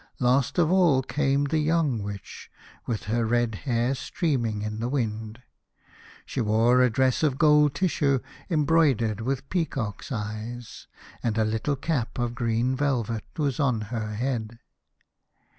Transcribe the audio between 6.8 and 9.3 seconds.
a dress of gold tissue embroidered